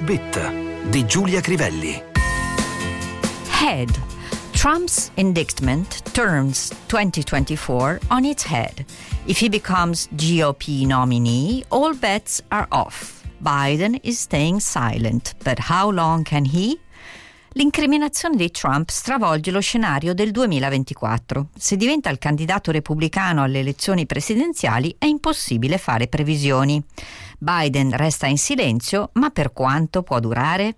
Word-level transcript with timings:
Bit 0.00 0.90
di 0.90 1.04
Giulia 1.06 1.40
Crivelli. 1.40 2.02
Head. 3.48 3.90
Trump's 4.52 5.10
indictment 5.16 6.02
turns 6.14 6.70
2024 6.88 8.00
on 8.10 8.24
its 8.24 8.42
head. 8.42 8.86
If 9.26 9.38
he 9.38 9.48
becomes 9.48 10.08
GOP 10.16 10.86
nominee, 10.86 11.64
all 11.70 11.94
bets 11.94 12.40
are 12.50 12.66
off. 12.72 13.22
Biden 13.42 14.00
is 14.02 14.18
staying 14.18 14.60
silent, 14.60 15.34
but 15.44 15.58
how 15.58 15.90
long 15.90 16.24
can 16.24 16.44
he? 16.44 16.80
L'incriminazione 17.54 18.36
di 18.36 18.50
Trump 18.50 18.88
stravolge 18.88 19.50
lo 19.50 19.60
scenario 19.60 20.14
del 20.14 20.30
2024. 20.30 21.48
Se 21.54 21.76
diventa 21.76 22.08
il 22.08 22.16
candidato 22.18 22.70
repubblicano 22.70 23.42
alle 23.42 23.58
elezioni 23.58 24.06
presidenziali 24.06 24.94
è 24.96 25.04
impossibile 25.04 25.76
fare 25.76 26.08
previsioni. 26.08 26.82
Biden 27.38 27.94
resta 27.94 28.26
in 28.26 28.38
silenzio, 28.38 29.10
ma 29.14 29.28
per 29.28 29.52
quanto 29.52 30.02
può 30.02 30.18
durare? 30.18 30.76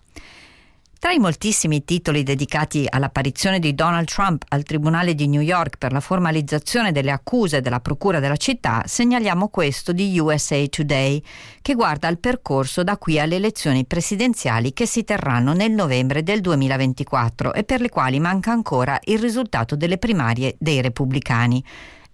Tra 1.04 1.12
i 1.12 1.18
moltissimi 1.18 1.84
titoli 1.84 2.22
dedicati 2.22 2.86
all'apparizione 2.88 3.58
di 3.58 3.74
Donald 3.74 4.06
Trump 4.06 4.42
al 4.48 4.62
Tribunale 4.62 5.14
di 5.14 5.28
New 5.28 5.42
York 5.42 5.76
per 5.76 5.92
la 5.92 6.00
formalizzazione 6.00 6.92
delle 6.92 7.10
accuse 7.10 7.60
della 7.60 7.80
Procura 7.80 8.20
della 8.20 8.38
città, 8.38 8.84
segnaliamo 8.86 9.48
questo 9.48 9.92
di 9.92 10.18
USA 10.18 10.66
Today, 10.66 11.22
che 11.60 11.74
guarda 11.74 12.08
al 12.08 12.16
percorso 12.16 12.82
da 12.82 12.96
qui 12.96 13.20
alle 13.20 13.34
elezioni 13.34 13.84
presidenziali 13.84 14.72
che 14.72 14.86
si 14.86 15.04
terranno 15.04 15.52
nel 15.52 15.72
novembre 15.72 16.22
del 16.22 16.40
2024 16.40 17.52
e 17.52 17.64
per 17.64 17.82
le 17.82 17.90
quali 17.90 18.18
manca 18.18 18.52
ancora 18.52 18.98
il 19.04 19.18
risultato 19.18 19.76
delle 19.76 19.98
primarie 19.98 20.56
dei 20.58 20.80
repubblicani. 20.80 21.62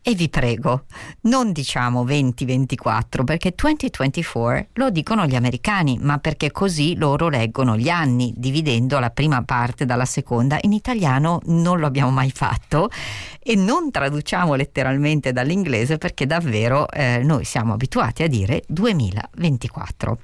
E 0.02 0.14
vi 0.14 0.30
prego, 0.30 0.86
non 1.22 1.52
diciamo 1.52 2.04
2024 2.04 3.22
perché 3.22 3.52
2024 3.54 4.68
lo 4.72 4.88
dicono 4.88 5.26
gli 5.26 5.34
americani, 5.34 5.98
ma 6.00 6.16
perché 6.16 6.50
così 6.50 6.96
loro 6.96 7.28
leggono 7.28 7.76
gli 7.76 7.90
anni, 7.90 8.32
dividendo 8.34 8.98
la 8.98 9.10
prima 9.10 9.42
parte 9.42 9.84
dalla 9.84 10.06
seconda. 10.06 10.58
In 10.62 10.72
italiano 10.72 11.40
non 11.46 11.78
lo 11.78 11.86
abbiamo 11.86 12.10
mai 12.10 12.30
fatto 12.30 12.88
e 13.42 13.56
non 13.56 13.90
traduciamo 13.90 14.54
letteralmente 14.54 15.32
dall'inglese 15.32 15.98
perché 15.98 16.24
davvero 16.24 16.88
eh, 16.88 17.20
noi 17.22 17.44
siamo 17.44 17.74
abituati 17.74 18.22
a 18.22 18.26
dire 18.26 18.62
2024. 18.68 20.18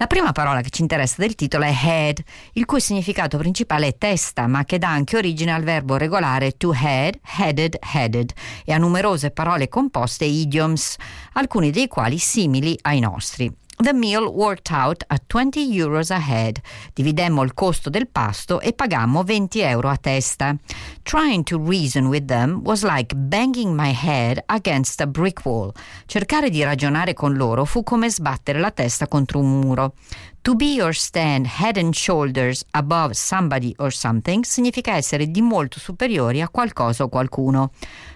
La 0.00 0.06
prima 0.06 0.32
parola 0.32 0.62
che 0.62 0.70
ci 0.70 0.80
interessa 0.80 1.16
del 1.18 1.34
titolo 1.34 1.64
è 1.64 1.76
head, 1.78 2.22
il 2.54 2.64
cui 2.64 2.80
significato 2.80 3.36
principale 3.36 3.88
è 3.88 3.98
testa, 3.98 4.46
ma 4.46 4.64
che 4.64 4.78
dà 4.78 4.88
anche 4.88 5.18
origine 5.18 5.52
al 5.52 5.62
verbo 5.62 5.98
regolare 5.98 6.52
to 6.52 6.72
head, 6.72 7.18
headed, 7.38 7.76
headed 7.92 8.32
e 8.64 8.72
a 8.72 8.78
numerose 8.78 9.30
parole 9.30 9.68
composte 9.68 10.24
idioms, 10.24 10.96
alcuni 11.34 11.70
dei 11.70 11.86
quali 11.86 12.16
simili 12.16 12.78
ai 12.80 12.98
nostri. 12.98 13.54
The 13.76 13.92
meal 13.92 14.24
worked 14.24 14.70
out 14.70 15.04
at 15.06 15.22
20 15.26 15.74
euros 15.74 16.10
a 16.10 16.18
head. 16.18 16.58
Dividemmo 16.94 17.42
il 17.42 17.54
costo 17.54 17.88
del 17.88 18.08
pasto 18.08 18.60
e 18.60 18.72
pagammo 18.72 19.22
20 19.22 19.60
euro 19.60 19.88
a 19.88 19.96
testa. 19.96 20.54
Trying 21.02 21.44
to 21.44 21.58
reason 21.58 22.08
with 22.08 22.26
them 22.26 22.62
was 22.62 22.82
like 22.82 23.14
banging 23.16 23.74
my 23.74 23.92
head 23.92 24.42
against 24.46 25.00
a 25.00 25.06
brick 25.06 25.44
wall. 25.44 25.72
Cercare 26.06 26.50
di 26.50 26.62
ragionare 26.62 27.14
con 27.14 27.34
loro 27.34 27.64
fu 27.64 27.82
come 27.82 28.10
sbattere 28.10 28.60
la 28.60 28.70
testa 28.70 29.08
contro 29.08 29.38
un 29.40 29.60
muro. 29.60 29.94
To 30.42 30.54
be 30.54 30.80
or 30.80 30.94
stand 30.94 31.46
head 31.46 31.76
and 31.76 31.92
shoulders 31.92 32.64
above 32.70 33.14
somebody 33.14 33.74
or 33.78 33.92
something 33.92 34.42
significa 34.44 34.94
essere 34.94 35.30
di 35.30 35.42
molto 35.42 35.78
superiori 35.78 36.40
a 36.40 36.48
qualcosa 36.48 37.04
o 37.04 37.08
qualcuno. 37.08 37.72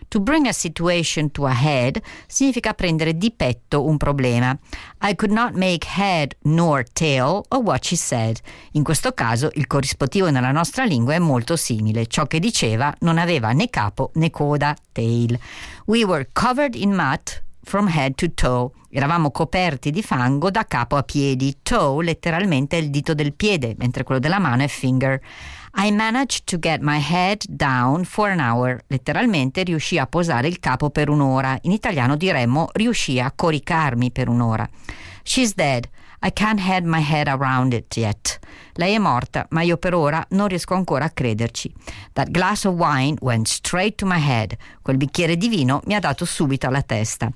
To 0.09 0.21
bring 0.21 0.47
a 0.47 0.53
situation 0.53 1.31
to 1.33 1.45
a 1.45 1.53
head 1.53 2.01
significa 2.27 2.73
prendere 2.73 3.17
di 3.17 3.31
petto 3.31 3.85
un 3.85 3.97
problema. 3.97 4.57
I 5.03 5.15
could 5.17 5.33
not 5.33 5.55
make 5.55 5.87
head 5.97 6.37
nor 6.43 6.85
tail 6.85 7.43
of 7.49 7.63
what 7.63 7.85
she 7.85 7.97
said. 7.97 8.39
In 8.73 8.85
questo 8.85 9.13
caso 9.13 9.51
il 9.55 9.67
corrispettivo 9.67 10.31
nella 10.31 10.53
nostra 10.53 10.85
lingua 10.85 11.15
è 11.15 11.19
molto 11.19 11.57
simile. 11.57 12.07
Ciò 12.07 12.27
che 12.27 12.39
diceva 12.39 12.74
non 13.01 13.19
aveva 13.19 13.53
né 13.53 13.69
capo 13.69 14.11
né 14.15 14.31
coda, 14.31 14.77
tail. 14.93 15.39
We 15.87 16.05
were 16.05 16.29
covered 16.33 16.75
in 16.75 16.95
mud 16.95 17.43
from 17.63 17.89
head 17.89 18.15
to 18.15 18.33
toe. 18.35 18.71
Eravamo 18.91 19.31
coperti 19.31 19.91
di 19.91 20.03
fango 20.03 20.51
da 20.51 20.65
capo 20.67 20.97
a 20.97 21.03
piedi. 21.03 21.57
Toe 21.63 22.05
letteralmente 22.05 22.79
è 22.79 22.81
il 22.81 22.91
dito 22.91 23.15
del 23.15 23.35
piede, 23.35 23.75
mentre 23.79 24.05
quello 24.05 24.21
della 24.21 24.39
mano 24.39 24.63
è 24.63 24.69
finger. 24.69 25.21
I 25.77 25.91
managed 25.91 26.45
to 26.45 26.59
get 26.61 26.81
my 26.81 27.01
head 27.01 27.43
down 27.49 28.05
for 28.05 28.29
an 28.29 28.39
hour. 28.39 28.81
Letteralmente 28.87 29.65
riuscì 29.65 29.99
a 29.99 30.07
posare 30.07 30.47
il 30.47 30.61
capo 30.61 30.91
per 30.91 31.09
un'ora. 31.09 31.59
In 31.63 31.73
italiano 31.73 32.15
diremmo 32.15 32.69
riuscì 32.73 33.19
a 33.19 33.33
coricarmi 33.35 34.13
per 34.13 34.29
un'ora. 34.29 34.69
She's 35.25 35.55
dead. 35.55 35.89
I 36.23 36.33
can't 36.33 36.61
head 36.61 36.85
my 36.85 37.01
head 37.01 37.27
around 37.27 37.73
it 37.73 37.97
yet. 37.97 38.39
Lei 38.77 38.95
è 38.95 38.99
morta, 38.99 39.47
ma 39.51 39.63
io 39.63 39.77
per 39.77 39.95
ora 39.95 40.25
non 40.31 40.49
riesco 40.49 40.75
ancora 40.75 41.05
a 41.05 41.11
crederci. 41.11 41.73
That 42.13 42.31
glass 42.31 42.65
of 42.65 42.75
wine 42.75 43.17
went 43.21 43.47
straight 43.47 43.95
to 43.97 44.07
my 44.07 44.19
head. 44.19 44.57
Quel 44.83 44.97
bicchiere 44.97 45.37
di 45.37 45.49
vino 45.49 45.81
mi 45.85 45.95
ha 45.95 46.01
dato 46.01 46.25
subito 46.25 46.67
alla 46.67 46.83
testa. 46.83 47.31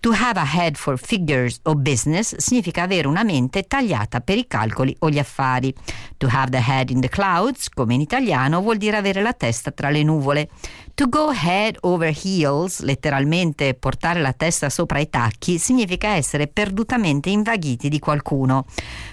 To 0.00 0.12
have 0.12 0.38
a 0.38 0.46
head 0.46 0.76
for 0.76 0.98
figures 0.98 1.58
o 1.64 1.74
business 1.74 2.36
significa 2.36 2.82
avere 2.82 3.08
una 3.08 3.24
mente 3.24 3.64
tagliata 3.64 4.20
per 4.20 4.38
i 4.38 4.46
calcoli 4.46 4.94
o 5.00 5.10
gli 5.10 5.18
affari. 5.18 5.74
To 6.16 6.28
have 6.30 6.50
the 6.50 6.62
head 6.64 6.90
in 6.90 7.00
the 7.00 7.08
clouds, 7.08 7.68
come 7.68 7.94
in 7.94 8.00
italiano, 8.00 8.60
vuol 8.60 8.76
dire 8.76 8.96
avere 8.96 9.20
la 9.20 9.32
testa 9.32 9.72
tra 9.72 9.90
le 9.90 10.02
nuvole. 10.02 10.48
To 10.94 11.08
go 11.08 11.32
head 11.32 11.76
over 11.80 12.16
heels, 12.22 12.80
letteralmente 12.82 13.74
portare 13.74 14.20
la 14.20 14.32
testa 14.32 14.70
sopra 14.70 15.00
i 15.00 15.10
tacchi, 15.10 15.58
significa 15.58 16.10
essere 16.10 16.46
perdutamente 16.46 17.30
invaghiti 17.30 17.88
di 17.88 17.98
qualcuno. 17.98 18.64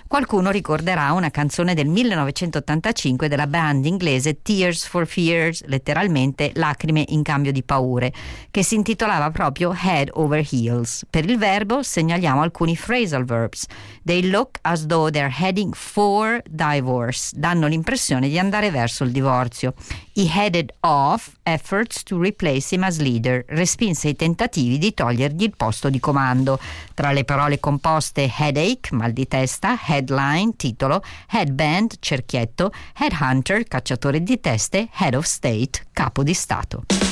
Qualcuno 0.08 0.52
ricorderà 0.52 1.12
una 1.14 1.32
canzone 1.32 1.71
del 1.74 1.88
1985 1.88 3.28
della 3.28 3.48
band 3.48 3.86
inglese 3.86 4.42
Tears 4.42 4.86
for 4.86 5.08
Fears, 5.08 5.64
letteralmente 5.66 6.52
lacrime 6.56 7.06
in 7.10 7.24
cambio 7.24 7.52
di 7.52 7.64
paure, 7.64 8.14
che 8.50 8.64
si 8.64 8.76
intitolava 8.76 9.32
proprio 9.32 9.74
Head 9.74 10.10
over 10.14 10.46
Heels. 10.50 11.06
Per 11.10 11.30
il 11.30 11.38
verbo 11.38 11.84
segnaliamo 11.84 12.42
alcuni 12.42 12.76
phrasal 12.76 13.26
verbs. 13.26 13.66
They 14.04 14.30
look 14.30 14.58
as 14.62 14.86
though 14.86 15.10
they're 15.10 15.34
heading 15.34 15.74
for 15.74 16.42
divorce, 16.50 17.32
danno 17.36 17.68
l'impressione 17.68 18.28
di 18.28 18.38
andare 18.38 18.72
verso 18.72 19.04
il 19.04 19.12
divorzio. 19.12 19.74
He 20.14 20.28
headed 20.28 20.74
off 20.82 21.34
efforts 21.44 22.04
to 22.04 22.18
replace 22.18 22.76
him 22.76 22.84
as 22.84 23.00
leader, 23.00 23.46
respinse 23.48 24.10
i 24.10 24.16
tentativi 24.16 24.78
di 24.78 24.94
togliergli 24.94 25.44
il 25.44 25.54
posto 25.56 25.90
di 25.90 26.00
comando. 26.00 26.60
Tra 26.94 27.12
le 27.12 27.24
parole 27.24 27.60
composte 27.60 28.30
headache, 28.38 28.94
mal 28.94 29.14
di 29.14 29.28
testa, 29.28 29.78
headline, 29.88 30.56
titolo, 30.58 31.02
headband, 31.30 31.60
cerchietto, 32.00 32.72
headhunter, 32.96 33.64
cacciatore 33.66 34.22
di 34.24 34.40
teste, 34.40 34.90
head 34.92 35.14
of 35.14 35.26
state, 35.26 35.88
capo 35.92 36.24
di 36.24 36.34
Stato. 36.34 37.11